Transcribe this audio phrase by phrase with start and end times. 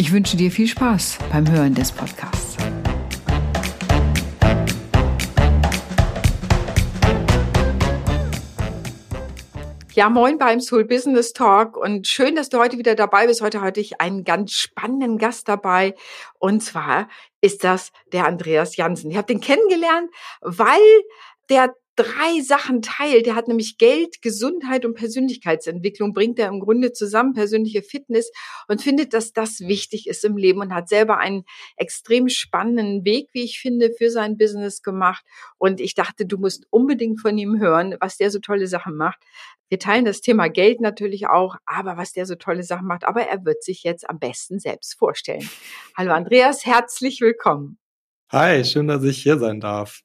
[0.00, 2.56] Ich wünsche dir viel Spaß beim Hören des Podcasts.
[9.92, 13.42] Ja, moin beim Soul Business Talk und schön, dass du heute wieder dabei bist.
[13.42, 15.94] Heute hatte ich einen ganz spannenden Gast dabei
[16.38, 17.06] und zwar
[17.42, 19.10] ist das der Andreas Jansen.
[19.10, 20.08] Ich habe den kennengelernt,
[20.40, 20.80] weil
[21.50, 23.26] der drei Sachen teilt.
[23.26, 28.30] Der hat nämlich Geld, Gesundheit und Persönlichkeitsentwicklung, bringt er im Grunde zusammen, persönliche Fitness
[28.68, 31.44] und findet, dass das wichtig ist im Leben und hat selber einen
[31.76, 35.24] extrem spannenden Weg, wie ich finde, für sein Business gemacht.
[35.58, 39.20] Und ich dachte, du musst unbedingt von ihm hören, was der so tolle Sachen macht.
[39.68, 43.04] Wir teilen das Thema Geld natürlich auch, aber was der so tolle Sachen macht.
[43.04, 45.48] Aber er wird sich jetzt am besten selbst vorstellen.
[45.96, 47.78] Hallo Andreas, herzlich willkommen.
[48.32, 50.00] Hi, schön, dass ich hier sein darf.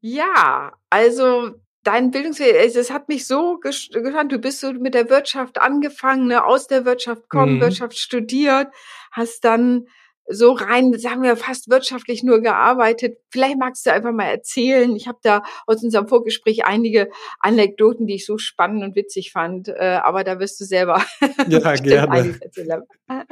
[0.00, 1.52] Ja, also
[1.82, 4.32] dein Bildungsweg, es hat mich so gespannt.
[4.32, 7.60] Du bist so mit der Wirtschaft angefangen, ne, aus der Wirtschaft kommen, mhm.
[7.60, 8.68] Wirtschaft studiert,
[9.12, 9.86] hast dann
[10.28, 13.18] so rein, sagen wir, fast wirtschaftlich nur gearbeitet.
[13.30, 14.94] Vielleicht magst du einfach mal erzählen.
[14.96, 17.08] Ich habe da aus unserem Vorgespräch einige
[17.40, 21.02] Anekdoten, die ich so spannend und witzig fand, äh, aber da wirst du selber
[21.48, 22.38] ja, gerne.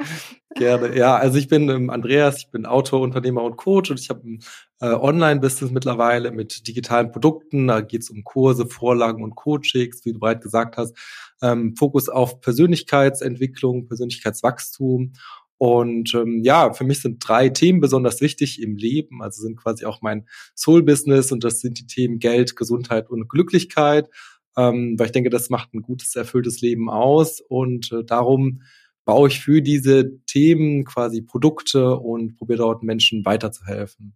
[0.55, 0.97] gerne.
[0.97, 4.21] Ja, also ich bin ähm, Andreas, ich bin Autor, Unternehmer und Coach und ich habe
[4.27, 4.39] ein
[4.79, 7.67] äh, Online-Business mittlerweile mit digitalen Produkten.
[7.67, 10.95] Da geht es um Kurse, Vorlagen und Coachings, wie du bereits gesagt hast.
[11.41, 15.13] Ähm, Fokus auf Persönlichkeitsentwicklung, Persönlichkeitswachstum
[15.57, 19.85] und ähm, ja, für mich sind drei Themen besonders wichtig im Leben, also sind quasi
[19.85, 24.09] auch mein Soul-Business und das sind die Themen Geld, Gesundheit und Glücklichkeit,
[24.57, 27.41] ähm, weil ich denke, das macht ein gutes, erfülltes Leben aus.
[27.41, 28.63] Und äh, darum
[29.05, 34.15] baue ich für diese Themen quasi Produkte und probiere dort Menschen weiterzuhelfen.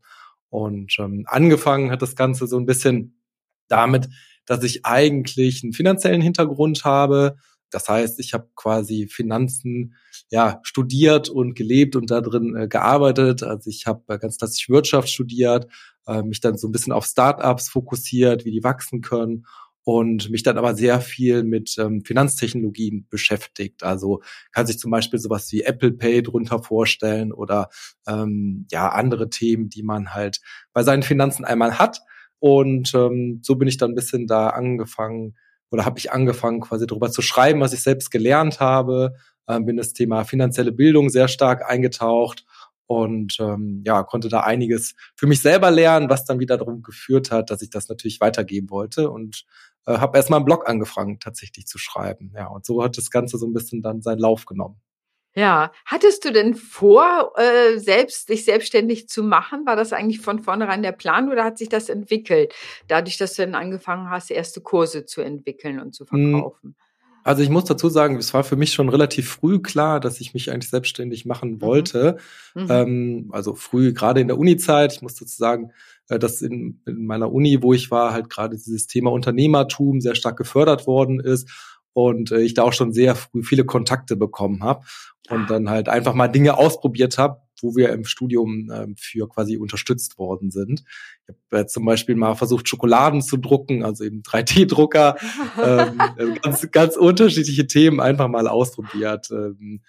[0.50, 3.22] Und ähm, angefangen hat das Ganze so ein bisschen
[3.68, 4.10] damit,
[4.46, 7.38] dass ich eigentlich einen finanziellen Hintergrund habe,
[7.72, 9.96] das heißt, ich habe quasi Finanzen
[10.30, 13.44] ja studiert und gelebt und da drin äh, gearbeitet.
[13.44, 15.68] Also ich habe äh, ganz klassisch Wirtschaft studiert,
[16.08, 19.46] äh, mich dann so ein bisschen auf Startups fokussiert, wie die wachsen können
[19.84, 23.84] und mich dann aber sehr viel mit ähm, Finanztechnologien beschäftigt.
[23.84, 24.22] Also
[24.52, 27.70] kann sich zum Beispiel sowas wie Apple Pay drunter vorstellen oder
[28.08, 30.42] ähm, ja andere Themen, die man halt
[30.74, 32.02] bei seinen Finanzen einmal hat.
[32.40, 35.36] Und ähm, so bin ich dann ein bisschen da angefangen,
[35.72, 39.16] oder habe ich angefangen, quasi darüber zu schreiben, was ich selbst gelernt habe,
[39.48, 42.46] ähm, bin das Thema finanzielle Bildung sehr stark eingetaucht
[42.88, 47.30] und ähm, ja, konnte da einiges für mich selber lernen, was dann wieder darum geführt
[47.30, 49.46] hat, dass ich das natürlich weitergeben wollte und
[49.86, 52.32] äh, habe erstmal einen Blog angefangen, tatsächlich zu schreiben.
[52.36, 54.82] Ja, und so hat das Ganze so ein bisschen dann seinen Lauf genommen.
[55.40, 59.66] Ja, hattest du denn vor, äh, selbst dich selbstständig zu machen?
[59.66, 62.54] War das eigentlich von vornherein der Plan oder hat sich das entwickelt,
[62.90, 66.32] dadurch, dass du dann angefangen hast, erste Kurse zu entwickeln und zu hm.
[66.32, 66.76] verkaufen?
[67.24, 70.34] Also ich muss dazu sagen, es war für mich schon relativ früh klar, dass ich
[70.34, 71.62] mich eigentlich selbstständig machen mhm.
[71.62, 72.18] wollte.
[72.56, 72.68] Mhm.
[72.70, 74.94] Ähm, also früh, gerade in der Uni-Zeit.
[74.94, 75.72] Ich muss dazu sagen,
[76.10, 80.16] äh, dass in, in meiner Uni, wo ich war, halt gerade dieses Thema Unternehmertum sehr
[80.16, 84.64] stark gefördert worden ist und äh, ich da auch schon sehr früh viele Kontakte bekommen
[84.64, 84.86] habe
[85.30, 89.58] und dann halt einfach mal Dinge ausprobiert habe, wo wir im Studium äh, für quasi
[89.58, 90.84] unterstützt worden sind.
[91.28, 95.16] Ich habe äh, zum Beispiel mal versucht, Schokoladen zu drucken, also eben 3D-Drucker,
[95.64, 99.30] ähm, also ganz, ganz unterschiedliche Themen einfach mal ausprobiert.
[99.32, 99.82] Ähm,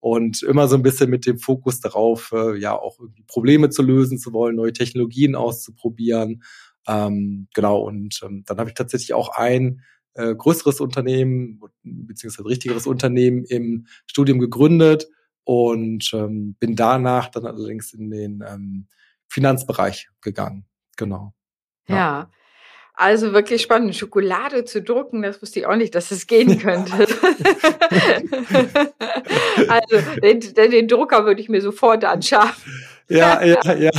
[0.00, 3.82] und immer so ein bisschen mit dem Fokus darauf, äh, ja auch irgendwie Probleme zu
[3.82, 6.44] lösen zu wollen, neue Technologien auszuprobieren.
[6.86, 9.82] Ähm, genau, und ähm, dann habe ich tatsächlich auch ein
[10.16, 15.08] äh, größeres Unternehmen beziehungsweise richtigeres Unternehmen im Studium gegründet
[15.44, 18.86] und ähm, bin danach dann allerdings in den ähm,
[19.28, 20.66] Finanzbereich gegangen.
[20.96, 21.34] Genau.
[21.88, 21.96] ja.
[21.96, 22.30] ja.
[22.98, 26.94] Also wirklich spannend, Schokolade zu drucken, das wusste ich auch nicht, dass es gehen könnte.
[29.68, 32.72] also den, den, Drucker würde ich mir sofort anschaffen.
[33.08, 33.90] Ja, ja, ja.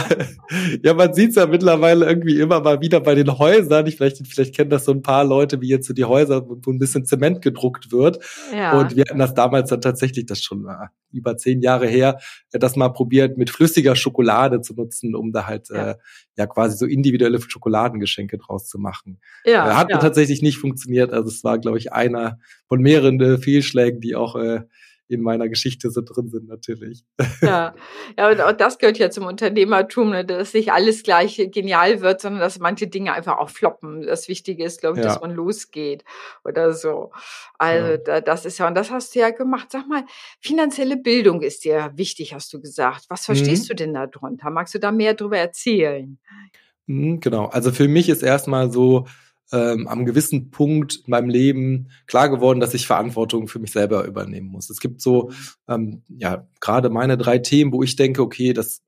[0.84, 3.86] Ja, man sieht's ja mittlerweile irgendwie immer mal wieder bei den Häusern.
[3.88, 6.72] Ich vielleicht, vielleicht kennen das so ein paar Leute, wie jetzt so die Häuser, wo
[6.72, 8.20] ein bisschen Zement gedruckt wird.
[8.54, 8.78] Ja.
[8.80, 12.20] Und wir hatten das damals dann tatsächlich, das schon äh, über zehn Jahre her,
[12.52, 15.96] äh, das mal probiert, mit flüssiger Schokolade zu nutzen, um da halt ja, äh,
[16.38, 19.20] ja quasi so individuelle Schokoladengeschenke draus zu machen.
[19.46, 19.98] Ja, äh, hat ja.
[19.98, 21.12] tatsächlich nicht funktioniert.
[21.14, 24.62] Also es war, glaube ich, einer von mehreren äh, Fehlschlägen, die auch äh,
[25.10, 27.04] in meiner Geschichte so drin sind natürlich.
[27.42, 27.74] Ja,
[28.18, 32.22] ja und auch das gehört ja zum Unternehmertum, ne, dass nicht alles gleich genial wird,
[32.22, 34.02] sondern dass manche Dinge einfach auch floppen.
[34.02, 35.12] Das Wichtige ist, glaube ich, ja.
[35.12, 36.04] dass man losgeht
[36.44, 37.12] oder so.
[37.58, 37.98] Also ja.
[37.98, 39.68] da, das ist ja, und das hast du ja gemacht.
[39.72, 40.04] Sag mal,
[40.42, 43.06] finanzielle Bildung ist dir wichtig, hast du gesagt.
[43.10, 43.68] Was verstehst mhm.
[43.68, 44.50] du denn darunter?
[44.50, 46.20] Magst du da mehr darüber erzählen?
[46.88, 47.46] Mhm, genau.
[47.46, 49.06] Also für mich ist erstmal so,
[49.52, 54.06] ähm, am gewissen Punkt in meinem Leben klar geworden, dass ich Verantwortung für mich selber
[54.06, 54.70] übernehmen muss.
[54.70, 55.32] Es gibt so,
[55.68, 58.82] ähm, ja, gerade meine drei Themen, wo ich denke, okay, das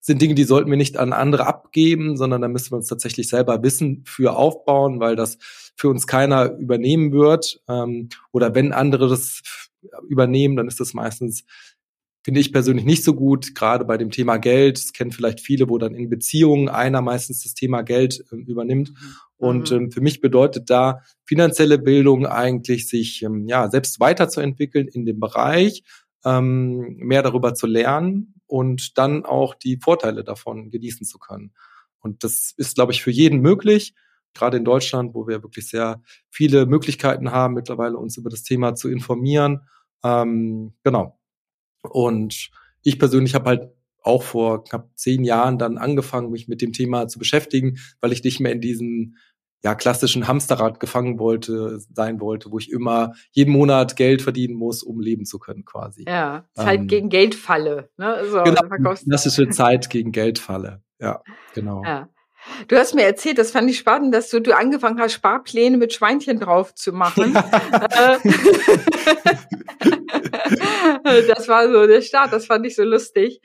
[0.00, 3.28] sind Dinge, die sollten wir nicht an andere abgeben, sondern da müssen wir uns tatsächlich
[3.28, 5.38] selber Wissen für aufbauen, weil das
[5.76, 7.60] für uns keiner übernehmen wird.
[7.68, 9.42] Ähm, oder wenn andere das
[10.08, 11.44] übernehmen, dann ist das meistens
[12.24, 14.78] finde ich persönlich nicht so gut, gerade bei dem Thema Geld.
[14.78, 18.92] Das kennen vielleicht viele, wo dann in Beziehungen einer meistens das Thema Geld äh, übernimmt.
[19.42, 19.76] Und mhm.
[19.76, 25.18] ähm, für mich bedeutet da finanzielle Bildung eigentlich, sich ähm, ja selbst weiterzuentwickeln in dem
[25.18, 25.82] Bereich,
[26.24, 31.52] ähm, mehr darüber zu lernen und dann auch die Vorteile davon genießen zu können.
[31.98, 33.96] Und das ist, glaube ich, für jeden möglich.
[34.32, 36.00] Gerade in Deutschland, wo wir wirklich sehr
[36.30, 39.62] viele Möglichkeiten haben, mittlerweile uns über das Thema zu informieren.
[40.04, 41.18] Ähm, genau.
[41.82, 42.50] Und
[42.84, 43.72] ich persönlich habe halt
[44.02, 48.22] auch vor knapp zehn Jahren dann angefangen, mich mit dem Thema zu beschäftigen, weil ich
[48.24, 49.16] nicht mehr in diesen
[49.64, 54.82] ja, klassischen Hamsterrad gefangen wollte, sein wollte, wo ich immer jeden Monat Geld verdienen muss,
[54.82, 56.04] um leben zu können, quasi.
[56.06, 57.88] Ja, Zeit ähm, gegen Geldfalle.
[57.96, 58.24] Ne?
[58.28, 60.82] So, genau, klassische Zeit gegen Geldfalle.
[60.98, 61.22] Ja,
[61.54, 61.82] genau.
[61.84, 62.08] Ja.
[62.66, 65.92] Du hast mir erzählt, das fand ich spannend, dass du, du angefangen hast, Sparpläne mit
[65.92, 67.34] Schweinchen drauf zu machen.
[71.04, 73.40] das war so der Start, das fand ich so lustig.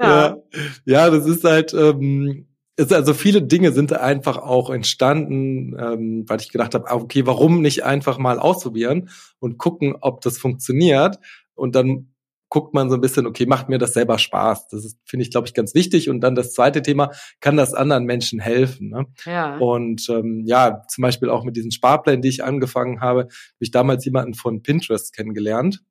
[0.00, 0.38] Ja, ja,
[0.86, 2.46] ja das ist halt, ähm,
[2.78, 7.26] ist also viele Dinge sind einfach auch entstanden, ähm, weil ich gedacht habe, ah, okay,
[7.26, 9.10] warum nicht einfach mal ausprobieren
[9.40, 11.18] und gucken, ob das funktioniert.
[11.54, 12.14] Und dann
[12.50, 14.68] guckt man so ein bisschen, okay, macht mir das selber Spaß?
[14.68, 16.08] Das finde ich, glaube ich, ganz wichtig.
[16.08, 17.10] Und dann das zweite Thema,
[17.40, 18.90] kann das anderen Menschen helfen?
[18.90, 19.06] Ne?
[19.24, 19.58] Ja.
[19.58, 23.72] Und ähm, ja, zum Beispiel auch mit diesen Sparplänen, die ich angefangen habe, habe ich
[23.72, 25.82] damals jemanden von Pinterest kennengelernt.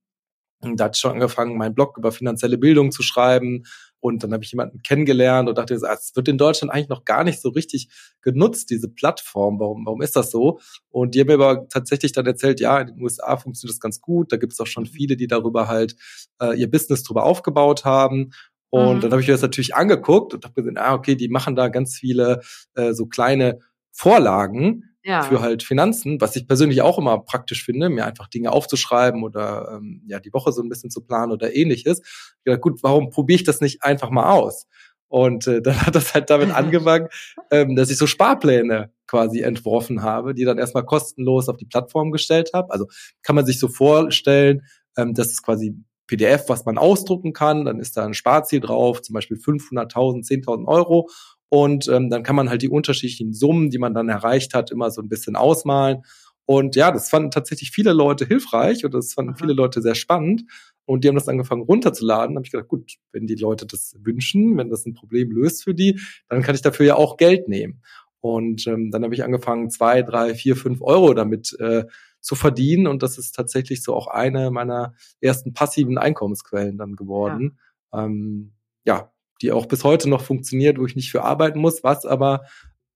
[0.62, 3.64] Und da hat schon angefangen, meinen Blog über finanzielle Bildung zu schreiben
[4.00, 7.24] und dann habe ich jemanden kennengelernt und dachte, es wird in Deutschland eigentlich noch gar
[7.24, 7.90] nicht so richtig
[8.22, 9.60] genutzt, diese Plattform.
[9.60, 10.60] Warum, warum ist das so?
[10.90, 14.02] Und die haben mir aber tatsächlich dann erzählt, ja, in den USA funktioniert das ganz
[14.02, 14.32] gut.
[14.32, 15.96] Da gibt es auch schon viele, die darüber halt
[16.42, 18.32] äh, ihr Business drüber aufgebaut haben.
[18.70, 19.02] Und mhm.
[19.02, 21.70] dann habe ich mir das natürlich angeguckt und habe gesehen, ah, okay, die machen da
[21.70, 22.42] ganz viele
[22.76, 23.60] äh, so kleine
[23.92, 25.24] Vorlagen, ja.
[25.24, 29.78] für halt Finanzen, was ich persönlich auch immer praktisch finde, mir einfach Dinge aufzuschreiben oder
[29.78, 32.02] ähm, ja die Woche so ein bisschen zu planen oder ähnliches.
[32.46, 34.68] Ja, gut, warum probiere ich das nicht einfach mal aus?
[35.08, 37.08] Und äh, dann hat das halt damit angefangen,
[37.52, 42.12] ähm, dass ich so Sparpläne quasi entworfen habe, die dann erstmal kostenlos auf die Plattform
[42.12, 42.72] gestellt habe.
[42.72, 42.88] Also
[43.24, 44.64] kann man sich so vorstellen,
[44.98, 45.74] ähm, das ist quasi
[46.08, 47.64] PDF, was man ausdrucken kann.
[47.64, 51.10] Dann ist da ein Sparziel drauf, zum Beispiel 500.000, 10.000 Euro.
[51.50, 54.92] Und ähm, dann kann man halt die unterschiedlichen Summen, die man dann erreicht hat, immer
[54.92, 56.04] so ein bisschen ausmalen.
[56.46, 59.38] Und ja, das fanden tatsächlich viele Leute hilfreich und das fanden Aha.
[59.40, 60.44] viele Leute sehr spannend.
[60.86, 62.36] Und die haben das angefangen runterzuladen.
[62.36, 65.66] Da habe ich gedacht, gut, wenn die Leute das wünschen, wenn das ein Problem löst
[65.66, 66.00] für die,
[66.30, 67.82] dann kann ich dafür ja auch Geld nehmen.
[68.22, 71.86] Und ähm, dann habe ich angefangen, zwei, drei, vier, fünf Euro damit äh,
[72.22, 72.88] zu verdienen.
[72.88, 77.60] Und das ist tatsächlich so auch eine meiner ersten passiven Einkommensquellen dann geworden.
[77.94, 78.54] Ja, ähm,
[78.86, 82.46] ja die auch bis heute noch funktioniert, wo ich nicht für arbeiten muss, was aber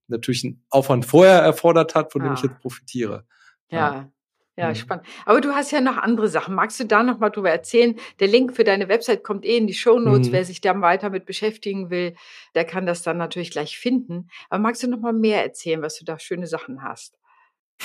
[0.08, 2.28] natürlich einen Aufwand vorher erfordert hat, von ja.
[2.28, 3.24] dem ich jetzt profitiere.
[3.68, 4.08] Ja.
[4.54, 4.74] Ja, mhm.
[4.74, 5.06] spannend.
[5.24, 6.54] Aber du hast ja noch andere Sachen.
[6.54, 7.96] Magst du da noch mal drüber erzählen?
[8.20, 10.28] Der Link für deine Website kommt eh in die Show Notes.
[10.28, 10.32] Mhm.
[10.32, 12.14] Wer sich dann weiter mit beschäftigen will,
[12.54, 14.28] der kann das dann natürlich gleich finden.
[14.50, 17.18] Aber magst du noch mal mehr erzählen, was du da schöne Sachen hast?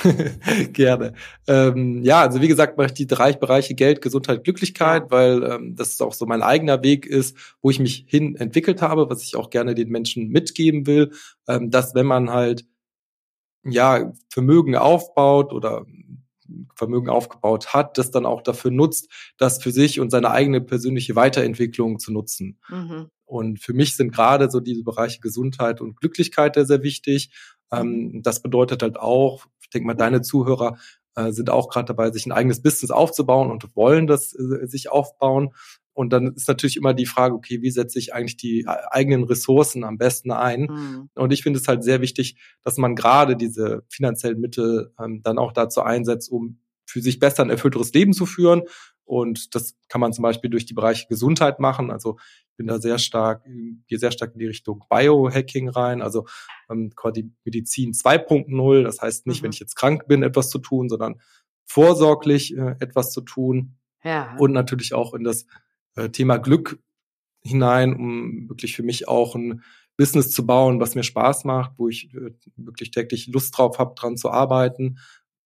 [0.73, 1.13] Gerne.
[1.47, 5.75] Ähm, ja, also wie gesagt, mache ich die drei Bereiche Geld, Gesundheit, Glücklichkeit, weil ähm,
[5.75, 9.35] das auch so mein eigener Weg ist, wo ich mich hin entwickelt habe, was ich
[9.35, 11.11] auch gerne den Menschen mitgeben will,
[11.47, 12.65] ähm, dass wenn man halt
[13.63, 15.85] ja Vermögen aufbaut oder
[16.75, 21.15] Vermögen aufgebaut hat, das dann auch dafür nutzt, das für sich und seine eigene persönliche
[21.15, 22.59] Weiterentwicklung zu nutzen.
[22.69, 23.09] Mhm.
[23.25, 27.31] Und für mich sind gerade so diese Bereiche Gesundheit und Glücklichkeit sehr, sehr wichtig.
[27.71, 30.77] Ähm, das bedeutet halt auch, ich denke mal, deine Zuhörer
[31.15, 34.89] äh, sind auch gerade dabei, sich ein eigenes Business aufzubauen und wollen das äh, sich
[34.89, 35.49] aufbauen.
[35.93, 39.23] Und dann ist natürlich immer die Frage, okay, wie setze ich eigentlich die äh, eigenen
[39.23, 40.61] Ressourcen am besten ein?
[40.61, 41.09] Mhm.
[41.15, 45.39] Und ich finde es halt sehr wichtig, dass man gerade diese finanziellen Mittel ähm, dann
[45.39, 48.63] auch dazu einsetzt, um für sich besser ein erfüllteres Leben zu führen.
[49.03, 51.91] Und das kann man zum Beispiel durch die Bereiche Gesundheit machen.
[51.91, 52.17] Also
[52.49, 53.45] ich bin da sehr stark,
[53.87, 56.25] gehe sehr stark in die Richtung Biohacking rein, also
[56.69, 58.83] ähm, quasi Medizin 2.0.
[58.83, 59.45] Das heißt nicht, mhm.
[59.45, 61.21] wenn ich jetzt krank bin, etwas zu tun, sondern
[61.65, 63.77] vorsorglich äh, etwas zu tun.
[64.03, 64.35] Ja.
[64.37, 65.45] Und natürlich auch in das
[65.95, 66.79] äh, Thema Glück
[67.41, 69.63] hinein, um wirklich für mich auch ein
[69.95, 73.95] Business zu bauen, was mir Spaß macht, wo ich äh, wirklich täglich Lust drauf habe,
[73.95, 74.97] dran zu arbeiten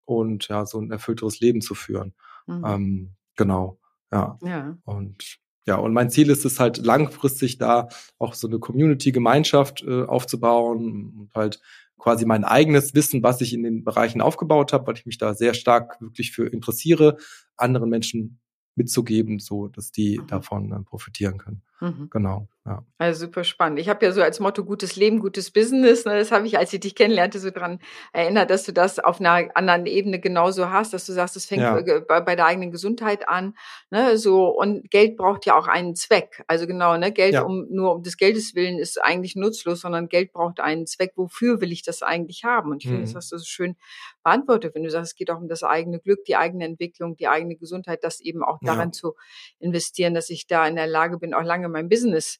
[0.05, 2.13] und ja, so ein erfüllteres Leben zu führen.
[2.47, 2.63] Mhm.
[2.65, 3.79] Ähm, genau,
[4.11, 4.37] ja.
[4.41, 4.77] ja.
[4.83, 10.03] Und ja, und mein Ziel ist es halt langfristig da auch so eine Community-Gemeinschaft äh,
[10.03, 11.61] aufzubauen und halt
[11.99, 15.35] quasi mein eigenes Wissen, was ich in den Bereichen aufgebaut habe, weil ich mich da
[15.35, 17.17] sehr stark wirklich für interessiere,
[17.57, 18.39] anderen Menschen
[18.75, 20.27] mitzugeben, so dass die mhm.
[20.27, 21.61] davon äh, profitieren können.
[21.81, 22.09] Mhm.
[22.11, 22.47] Genau.
[22.63, 22.85] Ja.
[22.99, 23.79] Also super spannend.
[23.79, 26.05] Ich habe ja so als Motto gutes Leben, gutes Business.
[26.05, 27.79] Ne, das habe ich, als ich dich kennenlernte, so dran
[28.13, 31.63] erinnert, dass du das auf einer anderen Ebene genauso hast, dass du sagst, es fängt
[31.63, 31.81] ja.
[32.07, 33.55] bei, bei, der eigenen Gesundheit an.
[33.89, 36.43] Ne, so und Geld braucht ja auch einen Zweck.
[36.45, 37.41] Also genau, ne, Geld ja.
[37.41, 41.13] um nur um des Geldes willen ist eigentlich nutzlos, sondern Geld braucht einen Zweck.
[41.15, 42.69] Wofür will ich das eigentlich haben?
[42.69, 42.97] Und ich mhm.
[42.97, 43.75] finde, das hast du so schön
[44.23, 47.27] beantwortet, wenn du sagst, es geht auch um das eigene Glück, die eigene Entwicklung, die
[47.27, 49.15] eigene Gesundheit, das eben auch daran zu
[49.57, 52.39] investieren, dass ich da in der Lage bin, auch lange mein Business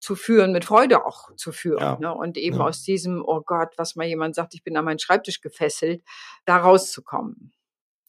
[0.00, 1.80] zu führen, mit Freude auch zu führen.
[1.80, 1.98] Ja.
[2.00, 2.14] Ne?
[2.14, 2.64] Und eben ja.
[2.64, 6.02] aus diesem, oh Gott, was mal jemand sagt, ich bin an meinen Schreibtisch gefesselt,
[6.46, 7.52] da rauszukommen.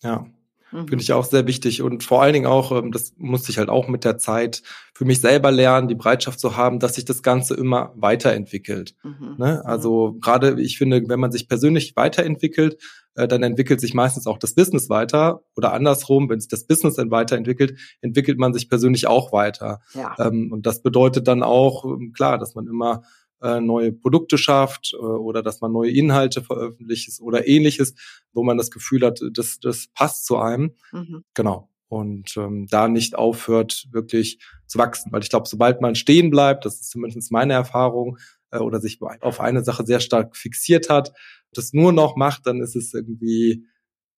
[0.01, 0.25] Ja.
[0.71, 0.87] Mhm.
[0.87, 3.69] Finde ich auch sehr wichtig und vor allen Dingen auch, ähm, das musste ich halt
[3.69, 4.61] auch mit der Zeit
[4.93, 8.95] für mich selber lernen, die Bereitschaft zu haben, dass sich das Ganze immer weiterentwickelt.
[9.03, 9.35] Mhm.
[9.37, 9.61] Ne?
[9.63, 9.69] Mhm.
[9.69, 12.77] Also gerade, ich finde, wenn man sich persönlich weiterentwickelt,
[13.15, 16.95] äh, dann entwickelt sich meistens auch das Business weiter oder andersrum, wenn sich das Business
[16.95, 19.81] dann weiterentwickelt, entwickelt man sich persönlich auch weiter.
[19.93, 20.15] Ja.
[20.19, 23.03] Ähm, und das bedeutet dann auch, ähm, klar, dass man immer
[23.41, 27.95] äh, neue Produkte schafft äh, oder dass man neue Inhalte veröffentlicht oder ähnliches,
[28.33, 30.75] wo man das Gefühl hat, das, das passt zu einem.
[30.91, 31.23] Mhm.
[31.33, 31.69] Genau.
[31.87, 35.11] Und ähm, da nicht aufhört, wirklich zu wachsen.
[35.11, 38.17] Weil ich glaube, sobald man stehen bleibt, das ist zumindest meine Erfahrung,
[38.51, 41.13] äh, oder sich auf eine Sache sehr stark fixiert hat,
[41.53, 43.65] das nur noch macht, dann ist es irgendwie,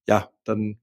[0.07, 0.79] ja, dann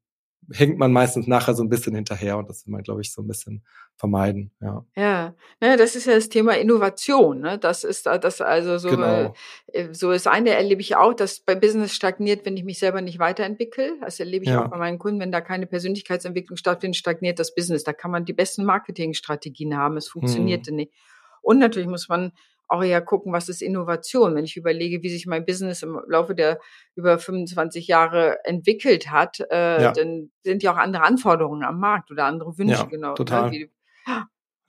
[0.53, 3.23] hängt man meistens nachher so ein bisschen hinterher und das will man, glaube ich, so
[3.23, 3.63] ein bisschen
[3.97, 4.51] vermeiden.
[4.61, 4.85] Ja.
[4.97, 7.41] Ja, ja das ist ja das Thema Innovation.
[7.41, 7.59] Ne?
[7.59, 9.35] Das ist das also so, genau.
[9.69, 13.01] äh, so ist eine erlebe ich auch, dass bei Business stagniert, wenn ich mich selber
[13.01, 13.99] nicht weiterentwickle.
[14.01, 14.65] Das erlebe ich ja.
[14.65, 17.85] auch bei meinen Kunden, wenn da keine Persönlichkeitsentwicklung stattfindet, stagniert das Business.
[17.85, 20.77] Da kann man die besten Marketingstrategien haben, es funktioniert hm.
[20.77, 20.93] nicht.
[21.43, 22.33] Und natürlich muss man
[22.71, 24.35] auch ja gucken, was ist Innovation.
[24.35, 26.61] Wenn ich überlege, wie sich mein Business im Laufe der
[26.95, 29.93] über 25 Jahre entwickelt hat, äh, ja.
[29.93, 33.15] dann sind ja auch andere Anforderungen am Markt oder andere Wünsche ja, genau.
[33.15, 33.51] Total.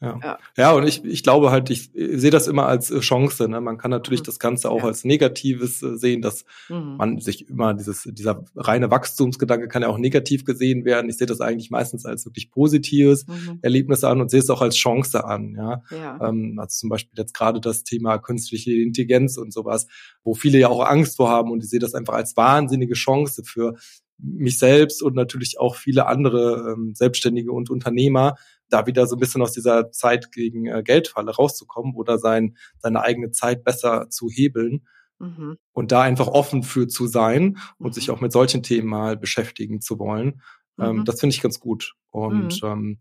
[0.01, 0.19] Ja.
[0.23, 0.39] ja.
[0.57, 3.47] Ja, und ich, ich glaube halt, ich, sehe das immer als äh, Chance.
[3.47, 3.61] Ne?
[3.61, 4.25] Man kann natürlich mhm.
[4.25, 4.85] das Ganze auch ja.
[4.85, 6.95] als Negatives äh, sehen, dass mhm.
[6.97, 11.09] man sich immer dieses, dieser reine Wachstumsgedanke kann ja auch negativ gesehen werden.
[11.09, 13.59] Ich sehe das eigentlich meistens als wirklich positives mhm.
[13.61, 15.55] Erlebnis an und sehe es auch als Chance an.
[15.55, 16.29] Ja, ja.
[16.29, 19.85] Ähm, also zum Beispiel jetzt gerade das Thema künstliche Intelligenz und sowas,
[20.23, 23.43] wo viele ja auch Angst vor haben und ich sehe das einfach als wahnsinnige Chance
[23.45, 23.75] für
[24.17, 28.35] mich selbst und natürlich auch viele andere ähm, Selbstständige und Unternehmer,
[28.71, 33.01] da wieder so ein bisschen aus dieser Zeit gegen äh, Geldfalle rauszukommen oder sein, seine
[33.01, 34.87] eigene Zeit besser zu hebeln.
[35.19, 35.57] Mhm.
[35.71, 37.93] Und da einfach offen für zu sein und mhm.
[37.93, 40.41] sich auch mit solchen Themen mal beschäftigen zu wollen.
[40.79, 41.05] Ähm, mhm.
[41.05, 41.93] das finde ich ganz gut.
[42.09, 42.67] Und mhm.
[42.67, 42.99] ähm,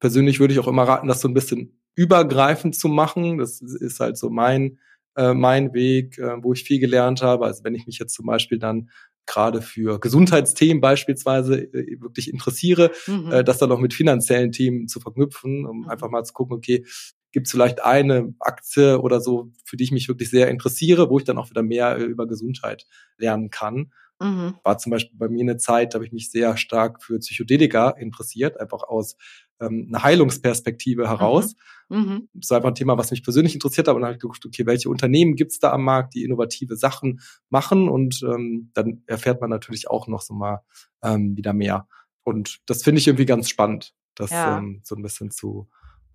[0.00, 3.38] persönlich würde ich auch immer raten, das so ein bisschen übergreifend zu machen.
[3.38, 4.78] Das ist halt so mein,
[5.16, 7.46] äh, mein Weg, äh, wo ich viel gelernt habe.
[7.46, 8.90] Also wenn ich mich jetzt zum Beispiel dann
[9.26, 13.32] gerade für Gesundheitsthemen beispielsweise äh, wirklich interessiere, mhm.
[13.32, 15.88] äh, das dann auch mit finanziellen Themen zu verknüpfen, um mhm.
[15.88, 16.84] einfach mal zu gucken, okay,
[17.32, 21.18] gibt es vielleicht eine Aktie oder so, für die ich mich wirklich sehr interessiere, wo
[21.18, 22.86] ich dann auch wieder mehr äh, über Gesundheit
[23.18, 23.92] lernen kann.
[24.20, 24.54] Mhm.
[24.62, 27.90] War zum Beispiel bei mir eine Zeit, da habe ich mich sehr stark für Psychedelika
[27.90, 29.16] interessiert, einfach aus
[29.60, 31.54] ähm, eine Heilungsperspektive heraus.
[31.88, 31.98] Mhm.
[31.98, 32.28] mhm.
[32.34, 33.94] Das war einfach ein Thema, was mich persönlich interessiert hat.
[33.94, 37.20] Und dann habe ich geguckt, okay, welche Unternehmen gibt's da am Markt, die innovative Sachen
[37.50, 37.88] machen?
[37.88, 40.60] Und ähm, dann erfährt man natürlich auch noch so mal
[41.02, 41.88] ähm, wieder mehr.
[42.22, 44.58] Und das finde ich irgendwie ganz spannend, das ja.
[44.58, 45.68] ähm, so ein bisschen zu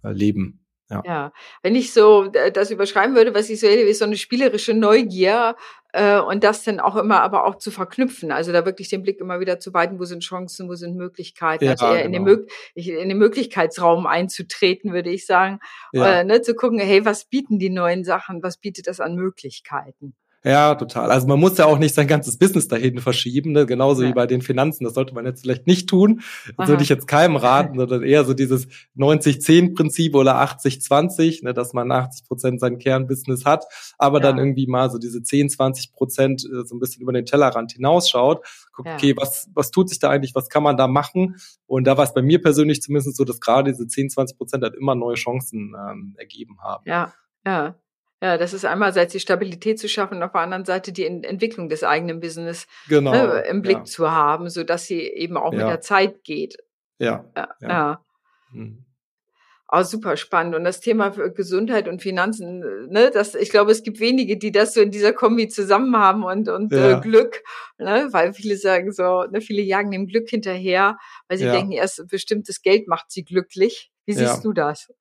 [0.03, 0.65] äh, leben.
[0.89, 1.03] Ja.
[1.05, 4.17] ja, wenn ich so äh, das überschreiben würde, was ich so erlebe, ist so eine
[4.17, 5.55] spielerische Neugier
[5.93, 8.31] äh, und das dann auch immer aber auch zu verknüpfen.
[8.31, 11.65] Also da wirklich den Blick immer wieder zu weiten, wo sind Chancen, wo sind Möglichkeiten.
[11.65, 12.05] Ja, also eher genau.
[12.05, 13.01] in, den genau.
[13.01, 15.59] in, den Möglichkeitsraum einzutreten, würde ich sagen.
[15.93, 16.21] Ja.
[16.21, 20.15] Äh, ne, zu gucken, hey, was bieten die neuen Sachen, was bietet das an Möglichkeiten?
[20.43, 21.11] Ja, total.
[21.11, 23.65] Also man muss ja auch nicht sein ganzes Business dahin verschieben, ne?
[23.65, 24.09] genauso ja.
[24.09, 24.85] wie bei den Finanzen.
[24.85, 26.21] Das sollte man jetzt vielleicht nicht tun.
[26.47, 26.67] Das Aha.
[26.69, 28.67] würde ich jetzt keinem raten, sondern eher so dieses
[28.97, 31.53] 90-10-Prinzip oder 80-20, ne?
[31.53, 33.65] dass man 80 Prozent sein Kernbusiness hat,
[33.97, 34.23] aber ja.
[34.23, 37.73] dann irgendwie mal so diese 10, 20 Prozent äh, so ein bisschen über den Tellerrand
[37.73, 38.45] hinausschaut.
[38.71, 38.95] Guckt, ja.
[38.95, 41.35] okay, was, was tut sich da eigentlich, was kann man da machen?
[41.65, 44.63] Und da war es bei mir persönlich zumindest so, dass gerade diese 10, 20 Prozent
[44.63, 46.83] halt immer neue Chancen ähm, ergeben haben.
[46.85, 47.13] Ja,
[47.45, 47.75] ja.
[48.21, 51.69] Ja, das ist einerseits die Stabilität zu schaffen und auf der anderen Seite die Entwicklung
[51.69, 53.83] des eigenen Business genau, ne, im Blick ja.
[53.85, 55.59] zu haben, so dass sie eben auch ja.
[55.59, 56.57] mit der Zeit geht.
[56.97, 57.25] Ja.
[57.35, 57.49] Ja.
[57.61, 58.05] ja.
[58.51, 58.85] Mhm.
[59.71, 60.55] Oh, super spannend.
[60.55, 64.73] Und das Thema Gesundheit und Finanzen, ne, das, ich glaube, es gibt wenige, die das
[64.73, 66.97] so in dieser Kombi zusammen haben und, und äh, ja.
[66.97, 67.43] äh, Glück,
[67.77, 70.97] ne, weil viele sagen so, ne, viele jagen dem Glück hinterher,
[71.27, 73.91] weil sie denken, erst bestimmtes Geld macht sie glücklich.
[74.05, 74.91] Wie siehst du das?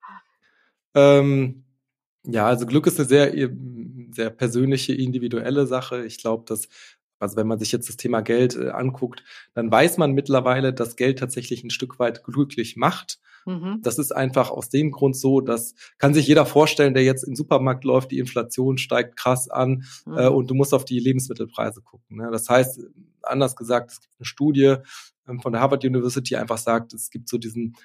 [0.93, 1.65] Ähm,
[2.25, 3.33] ja, also Glück ist eine sehr,
[4.11, 6.05] sehr persönliche, individuelle Sache.
[6.05, 6.67] Ich glaube, dass
[7.19, 9.23] also wenn man sich jetzt das Thema Geld äh, anguckt,
[9.53, 13.19] dann weiß man mittlerweile, dass Geld tatsächlich ein Stück weit glücklich macht.
[13.45, 13.79] Mhm.
[13.81, 17.31] Das ist einfach aus dem Grund so, dass kann sich jeder vorstellen, der jetzt in
[17.31, 20.17] den Supermarkt läuft, die Inflation steigt krass an mhm.
[20.17, 22.17] äh, und du musst auf die Lebensmittelpreise gucken.
[22.17, 22.29] Ne?
[22.31, 22.79] Das heißt,
[23.21, 24.75] anders gesagt, es gibt eine Studie
[25.27, 27.75] ähm, von der Harvard University, die einfach sagt, es gibt so diesen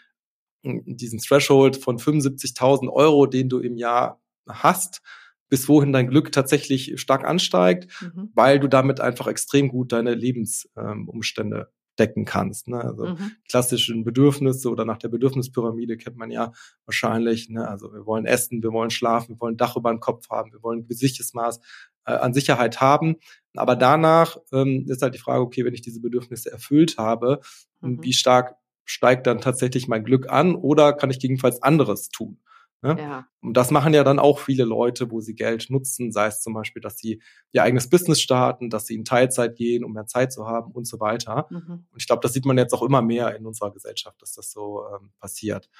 [0.66, 5.02] diesen Threshold von 75.000 Euro, den du im Jahr hast,
[5.48, 8.30] bis wohin dein Glück tatsächlich stark ansteigt, mhm.
[8.34, 11.66] weil du damit einfach extrem gut deine Lebensumstände ähm,
[11.98, 12.68] decken kannst.
[12.68, 12.80] Ne?
[12.80, 13.32] Also mhm.
[13.48, 16.52] klassischen Bedürfnisse oder nach der Bedürfnispyramide kennt man ja
[16.86, 17.48] wahrscheinlich.
[17.48, 17.66] Ne?
[17.68, 20.52] Also wir wollen essen, wir wollen schlafen, wir wollen ein Dach über den Kopf haben,
[20.52, 21.60] wir wollen ein gesichtes Maß
[22.06, 23.16] äh, an Sicherheit haben.
[23.54, 27.40] Aber danach ähm, ist halt die Frage, okay, wenn ich diese Bedürfnisse erfüllt habe,
[27.80, 28.02] mhm.
[28.02, 32.38] wie stark steigt dann tatsächlich mein Glück an oder kann ich gegebenenfalls anderes tun?
[32.84, 32.96] Ne?
[32.98, 33.26] Ja.
[33.40, 36.52] Und das machen ja dann auch viele Leute, wo sie Geld nutzen, sei es zum
[36.52, 40.34] Beispiel, dass sie ihr eigenes Business starten, dass sie in Teilzeit gehen, um mehr Zeit
[40.34, 41.46] zu haben und so weiter.
[41.48, 41.86] Mhm.
[41.90, 44.50] Und ich glaube, das sieht man jetzt auch immer mehr in unserer Gesellschaft, dass das
[44.50, 45.70] so ähm, passiert.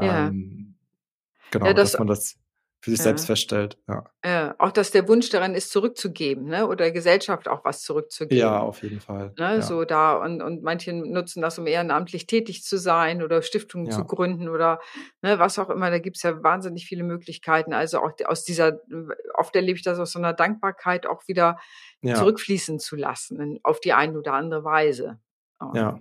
[0.00, 0.28] Ja.
[0.28, 0.76] Ähm,
[1.50, 2.38] genau, ja, das, dass man das
[2.84, 3.04] für sich ja.
[3.04, 3.78] selbst feststellt.
[3.88, 4.04] Ja.
[4.22, 4.54] ja.
[4.58, 6.68] Auch dass der Wunsch daran ist, zurückzugeben, ne?
[6.68, 8.36] Oder Gesellschaft auch was zurückzugeben.
[8.36, 9.32] Ja, auf jeden Fall.
[9.38, 9.54] Ne?
[9.54, 9.62] Ja.
[9.62, 14.04] So da und, und manche nutzen das, um ehrenamtlich tätig zu sein oder Stiftungen zu
[14.04, 14.80] gründen oder
[15.22, 15.90] ne, was auch immer.
[15.90, 17.72] Da gibt's ja wahnsinnig viele Möglichkeiten.
[17.72, 18.80] Also auch aus dieser,
[19.32, 21.58] oft erlebe ich das aus so einer Dankbarkeit auch wieder
[22.04, 25.18] zurückfließen zu lassen, auf die eine oder andere Weise.
[25.72, 26.00] Ja.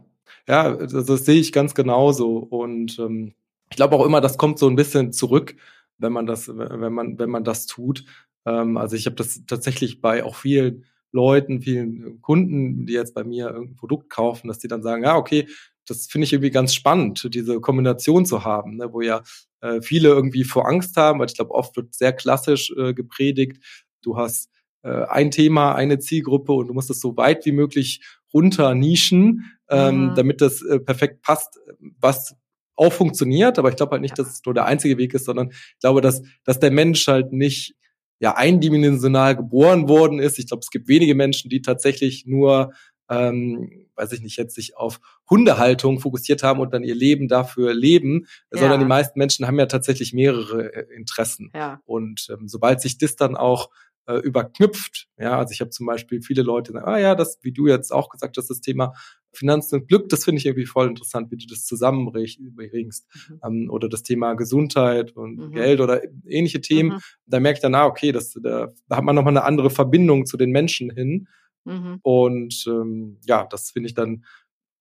[0.49, 2.39] Ja, das, das sehe ich ganz genauso.
[2.39, 3.35] Und ähm,
[3.69, 5.55] ich glaube auch immer, das kommt so ein bisschen zurück
[5.97, 8.05] wenn man das, wenn man, wenn man das tut.
[8.45, 13.23] Ähm, also ich habe das tatsächlich bei auch vielen Leuten, vielen Kunden, die jetzt bei
[13.23, 15.47] mir irgendein Produkt kaufen, dass die dann sagen, ja, okay,
[15.85, 19.21] das finde ich irgendwie ganz spannend, diese Kombination zu haben, ne, wo ja
[19.61, 23.63] äh, viele irgendwie vor Angst haben, weil ich glaube, oft wird sehr klassisch äh, gepredigt,
[24.01, 24.49] du hast
[24.83, 28.01] äh, ein Thema, eine Zielgruppe und du musst es so weit wie möglich
[28.33, 30.15] runter nischen, ähm, mhm.
[30.15, 31.59] damit das äh, perfekt passt,
[31.99, 32.35] was
[32.75, 35.49] auch funktioniert, aber ich glaube halt nicht, dass es nur der einzige Weg ist, sondern
[35.51, 37.75] ich glaube, dass, dass der Mensch halt nicht
[38.19, 40.39] ja eindimensional geboren worden ist.
[40.39, 42.71] Ich glaube, es gibt wenige Menschen, die tatsächlich nur,
[43.09, 47.73] ähm, weiß ich nicht, jetzt sich auf Hundehaltung fokussiert haben und dann ihr Leben dafür
[47.73, 48.59] leben, ja.
[48.59, 51.51] sondern die meisten Menschen haben ja tatsächlich mehrere äh, Interessen.
[51.53, 51.81] Ja.
[51.85, 53.69] Und ähm, sobald sich das dann auch
[54.07, 55.07] äh, überknüpft.
[55.17, 57.67] Ja, also ich habe zum Beispiel viele Leute, die sagen, ah ja, das, wie du
[57.67, 58.93] jetzt auch gesagt hast, das Thema
[59.31, 63.05] Finanzen und Glück, das finde ich irgendwie voll interessant, wie du das zusammenbringst.
[63.29, 63.39] Mhm.
[63.43, 65.51] Ähm, oder das Thema Gesundheit und mhm.
[65.51, 66.95] Geld oder ähnliche Themen.
[66.95, 66.99] Mhm.
[67.25, 70.25] Da merke ich dann, ah, okay, das, da, da hat man nochmal eine andere Verbindung
[70.25, 71.27] zu den Menschen hin.
[71.65, 71.99] Mhm.
[72.01, 74.23] Und ähm, ja, das finde ich dann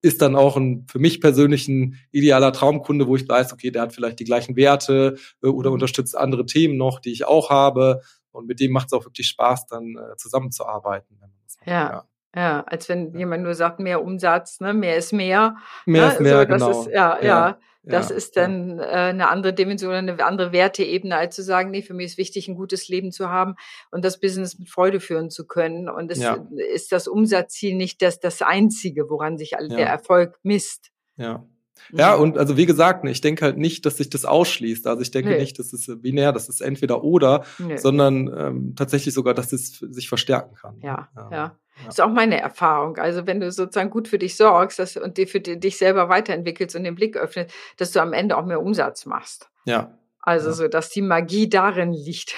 [0.05, 3.83] ist dann auch ein für mich persönlich ein idealer Traumkunde, wo ich weiß, okay, der
[3.83, 5.75] hat vielleicht die gleichen Werte äh, oder mhm.
[5.75, 8.03] unterstützt andere Themen noch, die ich auch habe.
[8.33, 11.19] Und mit dem macht es auch wirklich Spaß, dann äh, zusammenzuarbeiten.
[11.65, 11.73] Ja.
[11.73, 12.09] ja.
[12.35, 15.57] Ja, als wenn jemand nur sagt, mehr Umsatz, ne, mehr ist mehr.
[15.85, 16.13] Mehr ne?
[16.13, 16.81] ist mehr, so, das genau.
[16.81, 21.15] Ist, ja, ja, ja, das ja, ist dann äh, eine andere Dimension, eine andere Werteebene,
[21.15, 23.57] als zu sagen, nee, für mich ist wichtig, ein gutes Leben zu haben
[23.91, 25.91] und das Business mit Freude führen zu können.
[25.91, 26.25] Und es
[26.73, 30.91] ist das Umsatzziel nicht das, das einzige, woran sich der Erfolg misst.
[31.17, 31.45] Ja.
[31.93, 32.23] Ja, mhm.
[32.23, 34.87] und also wie gesagt, ich denke halt nicht, dass sich das ausschließt.
[34.87, 35.39] Also ich denke nee.
[35.39, 37.77] nicht, dass es binär, das ist entweder oder, nee.
[37.77, 40.79] sondern ähm, tatsächlich sogar, dass es sich verstärken kann.
[40.83, 41.29] Ja, ja.
[41.31, 41.57] ja.
[41.83, 41.89] Ja.
[41.89, 42.99] ist auch meine Erfahrung.
[42.99, 46.77] Also wenn du sozusagen gut für dich sorgst dass, und dir für dich selber weiterentwickelst
[46.77, 49.51] und den Blick öffnest, dass du am Ende auch mehr Umsatz machst.
[49.65, 49.99] Ja.
[50.21, 50.53] Also ja.
[50.53, 52.35] so, dass die Magie darin liegt.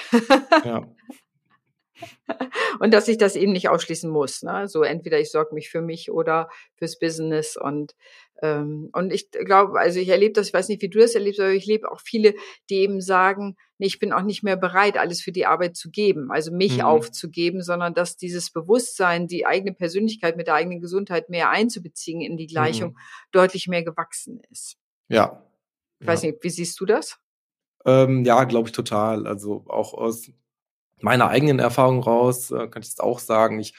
[0.65, 0.87] ja.
[2.81, 4.43] Und dass ich das eben nicht ausschließen muss.
[4.43, 4.67] Ne?
[4.69, 7.95] So entweder ich sorge mich für mich oder fürs Business und
[8.43, 11.53] und ich glaube, also ich erlebe das, ich weiß nicht, wie du das erlebst, aber
[11.53, 12.35] ich lebe auch viele,
[12.69, 15.91] die eben sagen, nee, ich bin auch nicht mehr bereit, alles für die Arbeit zu
[15.91, 16.85] geben, also mich mhm.
[16.85, 22.37] aufzugeben, sondern dass dieses Bewusstsein, die eigene Persönlichkeit mit der eigenen Gesundheit mehr einzubeziehen in
[22.37, 22.99] die Gleichung, mhm.
[23.33, 24.77] deutlich mehr gewachsen ist.
[25.09, 25.43] Ja.
[26.01, 27.19] Ich weiß nicht, wie siehst du das?
[27.87, 29.27] Ähm, ja, glaube ich total.
[29.27, 30.31] Also auch aus
[31.01, 33.61] meiner eigenen Erfahrung raus äh, kann ich es auch sagen.
[33.61, 33.75] Ich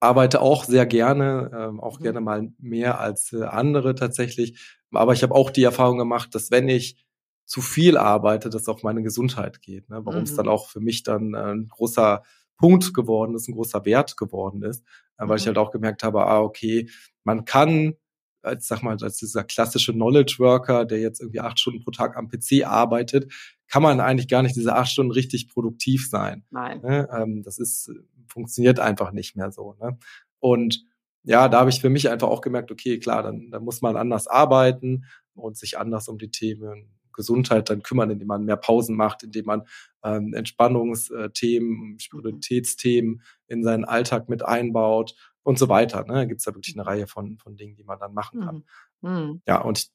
[0.00, 2.02] arbeite auch sehr gerne, ähm, auch mhm.
[2.04, 4.76] gerne mal mehr als äh, andere tatsächlich.
[4.92, 7.04] Aber ich habe auch die Erfahrung gemacht, dass wenn ich
[7.44, 9.88] zu viel arbeite, dass auch meine Gesundheit geht.
[9.88, 10.00] Ne?
[10.04, 10.52] Warum es dann mhm.
[10.52, 12.22] auch für mich dann äh, ein großer
[12.58, 14.84] Punkt geworden ist, ein großer Wert geworden ist,
[15.18, 15.48] äh, weil ich mhm.
[15.48, 16.88] halt auch gemerkt habe, ah, okay,
[17.24, 17.94] man kann
[18.42, 22.16] als sag mal, als dieser klassische Knowledge Worker, der jetzt irgendwie acht Stunden pro Tag
[22.16, 23.32] am PC arbeitet,
[23.68, 26.44] kann man eigentlich gar nicht diese acht Stunden richtig produktiv sein.
[26.50, 26.80] Nein.
[26.80, 27.08] Ne?
[27.12, 27.92] Ähm, das ist,
[28.26, 29.76] funktioniert einfach nicht mehr so.
[29.80, 29.98] Ne?
[30.38, 30.84] Und
[31.22, 33.96] ja, da habe ich für mich einfach auch gemerkt, okay, klar, dann, dann muss man
[33.96, 35.04] anders arbeiten
[35.34, 39.46] und sich anders um die Themen Gesundheit dann kümmern, indem man mehr Pausen macht, indem
[39.46, 39.62] man
[40.04, 46.04] ähm, Entspannungsthemen, Spiritualitätsthemen in seinen Alltag mit einbaut und so weiter.
[46.04, 46.14] Ne?
[46.14, 48.64] Da gibt es da wirklich eine Reihe von, von Dingen, die man dann machen kann.
[49.00, 49.10] Mhm.
[49.10, 49.42] mhm.
[49.46, 49.90] Ja, und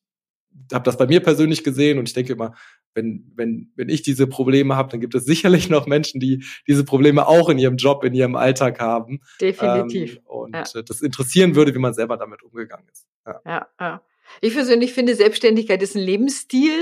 [0.71, 2.55] habe das bei mir persönlich gesehen und ich denke immer,
[2.93, 6.83] wenn, wenn, wenn ich diese Probleme habe, dann gibt es sicherlich noch Menschen, die diese
[6.83, 9.21] Probleme auch in ihrem Job, in ihrem Alltag haben.
[9.41, 10.15] Definitiv.
[10.15, 10.81] Ähm, und ja.
[10.81, 13.07] das interessieren würde, wie man selber damit umgegangen ist.
[13.25, 13.41] Ja.
[13.45, 14.01] ja, ja.
[14.41, 16.77] Ich persönlich finde, Selbstständigkeit ist ein Lebensstil.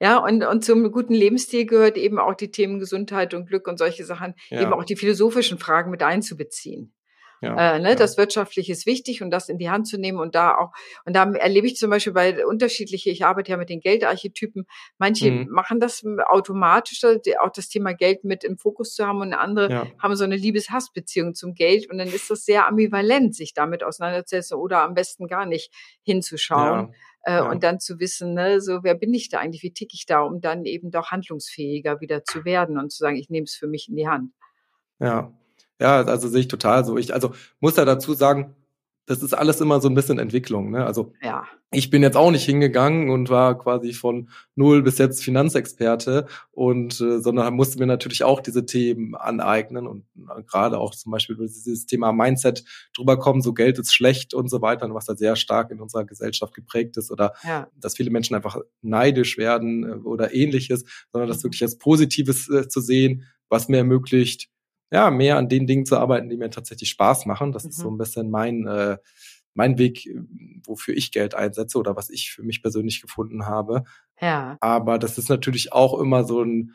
[0.00, 3.78] Ja, und, und zum guten Lebensstil gehört eben auch die Themen Gesundheit und Glück und
[3.78, 4.62] solche Sachen, ja.
[4.62, 6.92] eben auch die philosophischen Fragen mit einzubeziehen.
[7.42, 7.94] Ja, äh, ne, ja.
[7.96, 10.70] Das Wirtschaftliche ist wichtig und das in die Hand zu nehmen und da auch,
[11.04, 14.64] und da erlebe ich zum Beispiel bei unterschiedliche, ich arbeite ja mit den Geldarchetypen,
[14.96, 15.48] manche mhm.
[15.50, 19.86] machen das automatisch, auch das Thema Geld mit im Fokus zu haben und andere ja.
[19.98, 24.56] haben so eine Liebes-Hass-Beziehung zum Geld und dann ist das sehr ambivalent, sich damit auseinanderzusetzen
[24.56, 25.72] oder am besten gar nicht
[26.04, 26.94] hinzuschauen.
[27.24, 27.50] Äh, ja.
[27.50, 30.20] Und dann zu wissen, ne, so wer bin ich da eigentlich, wie tick ich da,
[30.22, 33.68] um dann eben doch handlungsfähiger wieder zu werden und zu sagen, ich nehme es für
[33.68, 34.32] mich in die Hand.
[34.98, 35.32] Ja,
[35.82, 36.96] ja, also sehe ich total so.
[36.96, 38.54] Ich, also muss da dazu sagen,
[39.06, 40.70] das ist alles immer so ein bisschen Entwicklung.
[40.70, 40.86] Ne?
[40.86, 41.44] Also ja.
[41.72, 47.00] ich bin jetzt auch nicht hingegangen und war quasi von null bis jetzt Finanzexperte und
[47.00, 51.34] äh, sondern musste mir natürlich auch diese Themen aneignen und äh, gerade auch zum Beispiel
[51.34, 52.64] über dieses Thema Mindset
[52.96, 56.04] drüber kommen, so Geld ist schlecht und so weiter, was da sehr stark in unserer
[56.04, 57.66] Gesellschaft geprägt ist oder ja.
[57.76, 62.68] dass viele Menschen einfach neidisch werden äh, oder ähnliches, sondern das wirklich als Positives äh,
[62.68, 64.48] zu sehen, was mir ermöglicht,
[64.92, 67.50] ja, mehr an den Dingen zu arbeiten, die mir tatsächlich Spaß machen.
[67.50, 67.70] Das mhm.
[67.70, 67.94] ist so mhm.
[67.94, 68.98] ein bisschen mein, äh,
[69.54, 70.06] mein Weg,
[70.66, 73.84] wofür ich Geld einsetze oder was ich für mich persönlich gefunden habe.
[74.20, 74.58] Ja.
[74.60, 76.74] Aber das ist natürlich auch immer so ein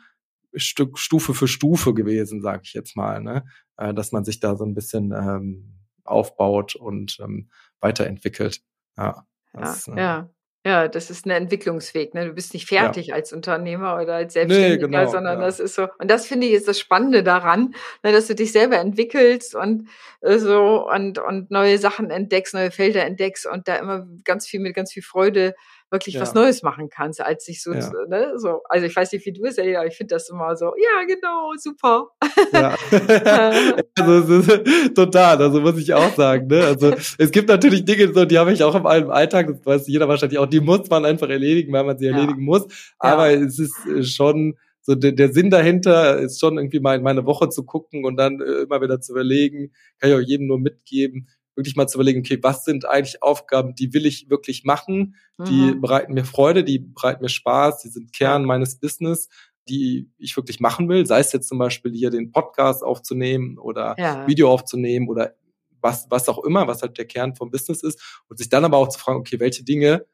[0.54, 3.44] Stück Stufe für Stufe gewesen, sage ich jetzt mal, ne?
[3.76, 7.50] Äh, dass man sich da so ein bisschen ähm, aufbaut und ähm,
[7.80, 8.62] weiterentwickelt.
[8.96, 10.30] Ja, das, ja, äh, ja.
[10.66, 12.14] Ja, das ist ein Entwicklungsweg.
[12.14, 12.26] Ne?
[12.26, 13.14] Du bist nicht fertig ja.
[13.14, 15.46] als Unternehmer oder als Selbstständiger, nee, genau, sondern ja.
[15.46, 15.86] das ist so.
[15.98, 19.88] Und das finde ich ist das Spannende daran, ne, dass du dich selber entwickelst und
[20.20, 24.60] äh, so und und neue Sachen entdeckst, neue Felder entdeckst und da immer ganz viel
[24.60, 25.54] mit ganz viel Freude
[25.90, 26.20] wirklich ja.
[26.20, 27.90] was Neues machen kannst, als sich so, ja.
[28.08, 30.66] ne, so, also ich weiß nicht, wie du es ja, ich finde das immer so,
[30.76, 32.08] ja, genau, super.
[32.52, 32.76] Ja.
[33.98, 34.42] also,
[34.94, 38.52] total, also muss ich auch sagen, ne, also es gibt natürlich Dinge, so, die habe
[38.52, 41.84] ich auch im Alltag, das weiß jeder wahrscheinlich auch, die muss man einfach erledigen, weil
[41.84, 42.66] man sie erledigen muss,
[42.98, 47.02] aber es ist äh, schon, so der, der Sinn dahinter ist schon irgendwie mal in
[47.02, 50.46] meine Woche zu gucken und dann äh, immer wieder zu überlegen, kann ich auch jedem
[50.46, 54.64] nur mitgeben, wirklich mal zu überlegen, okay, was sind eigentlich Aufgaben, die will ich wirklich
[54.64, 55.16] machen,
[55.46, 55.80] die mhm.
[55.80, 59.28] bereiten mir Freude, die bereiten mir Spaß, die sind Kern meines Business,
[59.68, 63.96] die ich wirklich machen will, sei es jetzt zum Beispiel hier den Podcast aufzunehmen oder
[63.98, 64.26] ja.
[64.26, 65.34] Video aufzunehmen oder
[65.80, 68.22] was, was auch immer, was halt der Kern vom Business ist.
[68.28, 70.06] Und sich dann aber auch zu fragen, okay, welche Dinge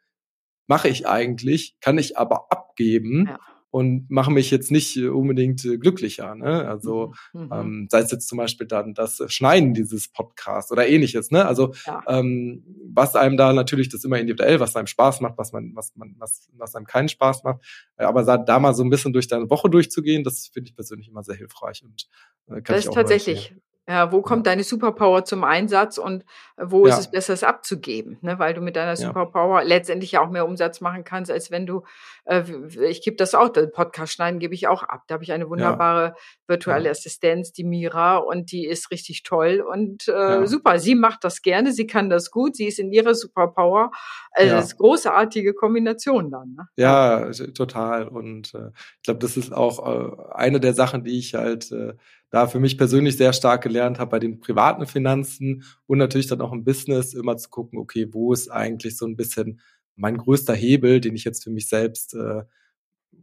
[0.66, 3.26] mache ich eigentlich, kann ich aber abgeben?
[3.28, 3.38] Ja
[3.74, 6.36] und machen mich jetzt nicht äh, unbedingt äh, glücklicher.
[6.36, 6.64] Ne?
[6.68, 7.40] Also mhm.
[7.46, 7.52] mhm.
[7.52, 11.32] ähm, sei es jetzt zum Beispiel dann das Schneiden dieses Podcasts oder ähnliches.
[11.32, 11.44] Ne?
[11.44, 12.00] Also ja.
[12.06, 15.96] ähm, was einem da natürlich das immer individuell, was einem Spaß macht, was man, was
[15.96, 17.64] man, was, was einem keinen Spaß macht.
[17.96, 21.08] Äh, aber da mal so ein bisschen durch deine Woche durchzugehen, das finde ich persönlich
[21.08, 22.06] immer sehr hilfreich und
[22.46, 26.24] äh, kann das ich auch ist tatsächlich ja, wo kommt deine Superpower zum Einsatz und
[26.56, 26.94] wo ja.
[26.94, 28.16] ist es besser, es abzugeben?
[28.22, 28.38] Ne?
[28.38, 29.66] Weil du mit deiner Superpower ja.
[29.66, 31.82] letztendlich ja auch mehr Umsatz machen kannst, als wenn du,
[32.24, 32.44] äh,
[32.88, 35.02] ich gebe das auch, den Podcast schneiden gebe ich auch ab.
[35.06, 36.14] Da habe ich eine wunderbare
[36.46, 40.78] virtuelle Assistenz, die Mira, und die ist richtig toll und äh, super.
[40.78, 43.90] Sie macht das gerne, sie kann das gut, sie ist in ihrer Superpower.
[44.30, 46.54] Also das ist großartige Kombination dann.
[46.54, 46.68] Ne?
[46.76, 48.08] Ja, total.
[48.08, 51.94] Und äh, ich glaube, das ist auch äh, eine der Sachen, die ich halt äh,
[52.34, 56.40] da für mich persönlich sehr stark gelernt habe bei den privaten Finanzen und natürlich dann
[56.40, 59.60] auch im Business immer zu gucken, okay, wo ist eigentlich so ein bisschen
[59.94, 62.42] mein größter Hebel, den ich jetzt für mich selbst äh,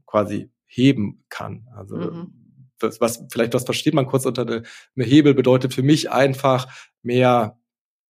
[0.06, 1.67] quasi heben kann.
[1.76, 2.34] Also mhm.
[2.80, 4.63] was, was vielleicht was versteht man kurz unter eine,
[4.95, 6.71] eine Hebel bedeutet für mich einfach
[7.02, 7.60] mehr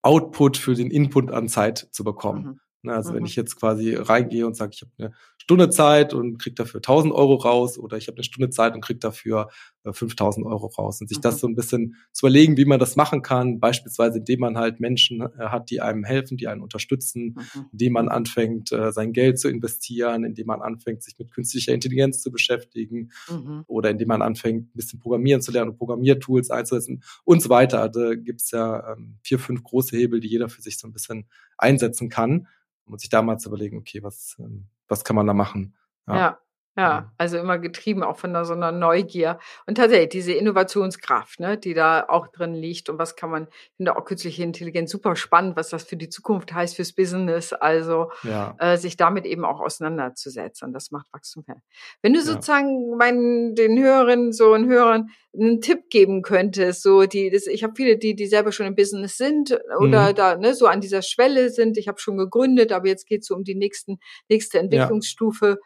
[0.03, 2.43] Output für den Input an Zeit zu bekommen.
[2.43, 2.59] Mhm.
[2.83, 3.17] Ne, also mhm.
[3.17, 6.79] wenn ich jetzt quasi reingehe und sage, ich habe eine Stunde Zeit und krieg dafür
[6.79, 9.49] 1000 Euro raus oder ich habe eine Stunde Zeit und krieg dafür
[9.85, 11.21] 5000 äh, Euro raus und sich mhm.
[11.21, 14.79] das so ein bisschen zu überlegen, wie man das machen kann, beispielsweise indem man halt
[14.79, 17.65] Menschen äh, hat, die einem helfen, die einen unterstützen, mhm.
[17.71, 22.21] indem man anfängt, äh, sein Geld zu investieren, indem man anfängt, sich mit künstlicher Intelligenz
[22.21, 23.63] zu beschäftigen mhm.
[23.67, 27.79] oder indem man anfängt, ein bisschen programmieren zu lernen und Programmiertools einzusetzen und so weiter.
[27.79, 30.93] Also gibt es ja ähm, vier, fünf große Hebel, die jeder für sich so ein
[30.93, 31.25] bisschen
[31.57, 32.47] einsetzen kann.
[32.91, 35.75] Um sich da mal zu überlegen, okay, was, ähm, was kann man da machen?
[36.07, 36.15] Ja.
[36.17, 36.39] ja.
[36.77, 39.39] Ja, also immer getrieben auch von so einer Neugier.
[39.67, 42.87] Und tatsächlich diese Innovationskraft, ne, die da auch drin liegt.
[42.87, 46.07] Und was kann man, ich finde auch künstliche Intelligenz super spannend, was das für die
[46.07, 47.51] Zukunft heißt, fürs Business.
[47.51, 48.55] Also ja.
[48.59, 50.71] äh, sich damit eben auch auseinanderzusetzen.
[50.71, 51.61] Das macht Wachstum her.
[52.01, 52.25] Wenn du ja.
[52.25, 57.63] sozusagen meinen, den Hörerinnen, so einen Hörern einen Tipp geben könntest, so die, das, ich
[57.63, 60.15] habe viele, die, die selber schon im Business sind oder mhm.
[60.15, 61.77] da ne, so an dieser Schwelle sind.
[61.77, 65.47] Ich habe schon gegründet, aber jetzt geht es so um die nächsten, nächste Entwicklungsstufe.
[65.47, 65.57] Ja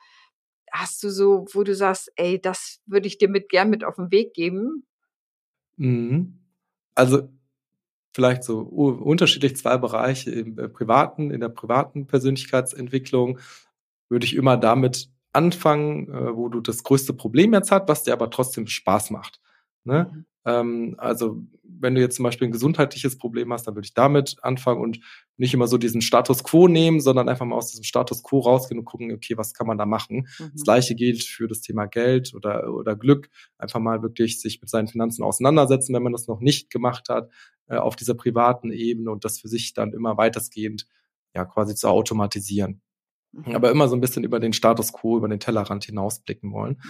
[0.76, 3.96] hast du so, wo du sagst, ey, das würde ich dir mit gern mit auf
[3.96, 4.86] den Weg geben?
[5.78, 6.40] Mhm.
[6.94, 7.30] Also
[8.14, 13.40] vielleicht so unterschiedlich zwei Bereiche im äh, privaten, in der privaten Persönlichkeitsentwicklung
[14.10, 18.14] würde ich immer damit anfangen, äh, wo du das größte Problem jetzt hast, was dir
[18.14, 19.42] aber trotzdem Spaß macht.
[19.84, 20.26] Ne?
[20.46, 20.52] Mhm.
[20.52, 24.38] Ähm, also wenn du jetzt zum Beispiel ein gesundheitliches Problem hast, dann würde ich damit
[24.42, 25.00] anfangen und
[25.38, 28.80] nicht immer so diesen Status quo nehmen, sondern einfach mal aus diesem Status quo rausgehen
[28.80, 30.28] und gucken, okay, was kann man da machen?
[30.40, 30.52] Mhm.
[30.54, 33.30] Das gleiche gilt für das Thema Geld oder, oder Glück.
[33.58, 37.30] Einfach mal wirklich sich mit seinen Finanzen auseinandersetzen, wenn man das noch nicht gemacht hat,
[37.68, 40.88] äh, auf dieser privaten Ebene und das für sich dann immer weitestgehend
[41.34, 42.82] ja quasi zu automatisieren.
[43.34, 43.56] Mhm.
[43.56, 46.82] Aber immer so ein bisschen über den Status quo, über den Tellerrand hinausblicken wollen.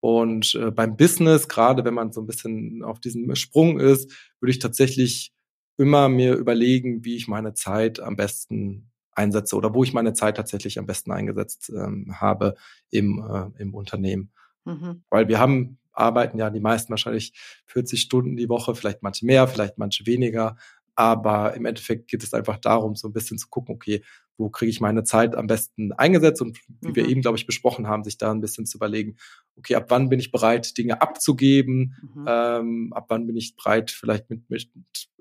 [0.00, 4.50] Und äh, beim Business, gerade wenn man so ein bisschen auf diesem Sprung ist, würde
[4.50, 5.32] ich tatsächlich
[5.78, 10.36] immer mir überlegen, wie ich meine Zeit am besten einsetze oder wo ich meine Zeit
[10.36, 12.54] tatsächlich am besten eingesetzt ähm, habe
[12.90, 14.30] im, äh, im Unternehmen.
[14.64, 15.02] Mhm.
[15.10, 17.32] Weil wir haben, arbeiten ja die meisten wahrscheinlich
[17.66, 20.56] 40 Stunden die Woche, vielleicht manche mehr, vielleicht manche weniger.
[20.94, 24.02] Aber im Endeffekt geht es einfach darum, so ein bisschen zu gucken, okay,
[24.38, 26.96] wo kriege ich meine Zeit am besten eingesetzt und wie mhm.
[26.96, 29.16] wir eben, glaube ich, besprochen haben, sich da ein bisschen zu überlegen,
[29.56, 32.24] okay, ab wann bin ich bereit, Dinge abzugeben, mhm.
[32.28, 34.70] ähm, ab wann bin ich bereit, vielleicht mit, mit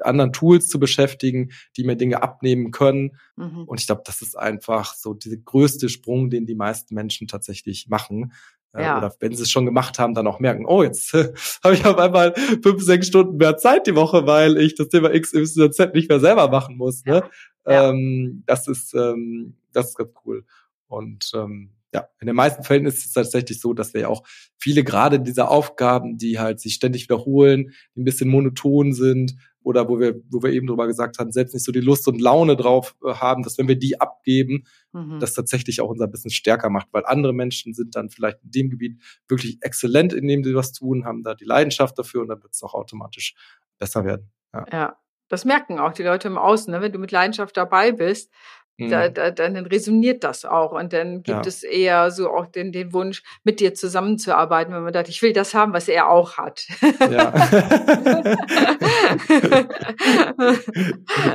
[0.02, 3.18] anderen Tools zu beschäftigen, die mir Dinge abnehmen können.
[3.38, 3.64] Mhm.
[3.64, 7.88] Und ich glaube, das ist einfach so der größte Sprung, den die meisten Menschen tatsächlich
[7.88, 8.34] machen.
[8.78, 8.98] Ja.
[8.98, 11.14] Oder wenn sie es schon gemacht haben, dann auch merken, oh, jetzt
[11.64, 15.14] habe ich auf einmal fünf, sechs Stunden mehr Zeit die Woche, weil ich das Thema
[15.14, 17.06] X, Y, Z nicht mehr selber machen muss.
[17.06, 17.24] Ne?
[17.66, 17.90] Ja.
[17.90, 20.46] Ähm, das ist ähm, das ist ganz cool.
[20.88, 24.24] Und ähm, ja, in den meisten Fällen ist es tatsächlich so, dass wir ja auch
[24.58, 29.90] viele gerade dieser Aufgaben, die halt sich ständig wiederholen, die ein bisschen monoton sind oder
[29.90, 32.56] wo wir, wo wir eben drüber gesagt haben, selbst nicht so die Lust und Laune
[32.56, 35.20] drauf äh, haben, dass wenn wir die abgeben, mhm.
[35.20, 38.70] das tatsächlich auch unser Business stärker macht, weil andere Menschen sind dann vielleicht in dem
[38.70, 42.44] Gebiet wirklich exzellent, in dem sie was tun, haben da die Leidenschaft dafür und dann
[42.44, 43.34] wird es auch automatisch
[43.80, 44.30] besser werden.
[44.54, 44.66] Ja.
[44.72, 44.98] ja.
[45.28, 46.82] Das merken auch die Leute im Außen, ne?
[46.82, 48.32] wenn du mit Leidenschaft dabei bist,
[48.78, 48.90] mhm.
[48.90, 51.48] da, dann resoniert das auch und dann gibt ja.
[51.48, 55.34] es eher so auch den, den Wunsch, mit dir zusammenzuarbeiten, wenn man sagt, ich will
[55.34, 56.66] das haben, was er auch hat.
[57.00, 57.34] Ja.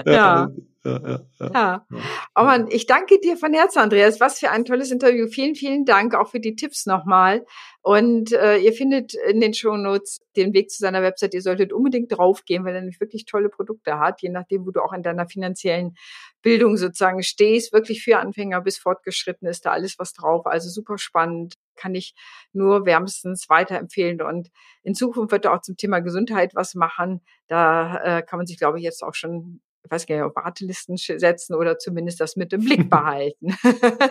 [0.06, 0.20] ja.
[0.20, 0.48] Ja,
[0.84, 1.50] ja, ja.
[1.52, 1.86] ja.
[2.34, 4.18] Oh Mann, ich danke dir von Herzen, Andreas.
[4.18, 5.26] Was für ein tolles Interview.
[5.26, 7.44] Vielen, vielen Dank auch für die Tipps nochmal.
[7.82, 11.34] Und äh, ihr findet in den Shownotes den Weg zu seiner Website.
[11.34, 14.80] Ihr solltet unbedingt draufgehen, weil er nämlich wirklich tolle Produkte hat, je nachdem, wo du
[14.80, 15.96] auch in deiner finanziellen
[16.40, 17.74] Bildung sozusagen stehst.
[17.74, 20.46] Wirklich für Anfänger bis fortgeschritten ist da alles was drauf.
[20.46, 21.54] Also super spannend.
[21.76, 22.14] Kann ich
[22.52, 24.22] nur wärmstens weiterempfehlen.
[24.22, 24.50] Und
[24.82, 27.20] in Zukunft wird er auch zum Thema Gesundheit was machen.
[27.48, 30.96] Da äh, kann man sich, glaube ich, jetzt auch schon weiß gar nicht, auf Wartelisten
[30.96, 33.56] setzen oder zumindest das mit im Blick behalten.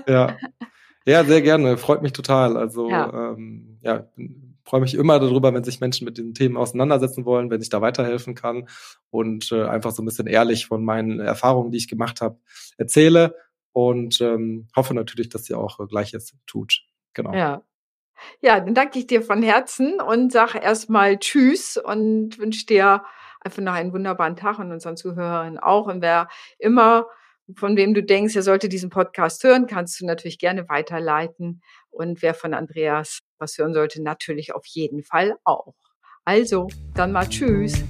[0.07, 0.37] ja.
[1.05, 1.77] Ja, sehr gerne.
[1.77, 2.57] Freut mich total.
[2.57, 4.07] Also ja, ähm, ja
[4.69, 7.81] freue mich immer darüber, wenn sich Menschen mit diesen Themen auseinandersetzen wollen, wenn ich da
[7.81, 8.69] weiterhelfen kann
[9.09, 12.37] und äh, einfach so ein bisschen ehrlich von meinen Erfahrungen, die ich gemacht habe,
[12.77, 13.35] erzähle
[13.73, 16.83] und ähm, hoffe natürlich, dass ihr auch äh, Gleiches tut.
[17.13, 17.33] Genau.
[17.33, 17.63] Ja.
[18.41, 23.03] Ja, dann danke ich dir von Herzen und sage erstmal Tschüss und wünsche dir
[23.39, 25.87] einfach noch einen wunderbaren Tag und unseren Zuhörern auch.
[25.87, 27.05] Und wer immer
[27.55, 31.61] von wem du denkst, er sollte diesen Podcast hören, kannst du natürlich gerne weiterleiten.
[31.89, 35.73] Und wer von Andreas was hören sollte, natürlich auf jeden Fall auch.
[36.25, 37.83] Also, dann mal Tschüss.